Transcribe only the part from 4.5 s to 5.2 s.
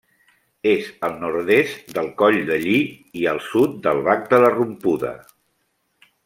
Rompuda.